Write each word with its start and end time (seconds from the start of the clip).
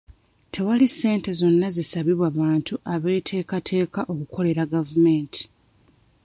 Tewali 0.53 0.87
ssente 0.91 1.29
zonna 1.39 1.67
zisabibwa 1.75 2.27
bantu 2.39 2.73
abeetekateeka 2.93 4.01
okukolera 4.13 4.63
gavumenti. 4.73 5.41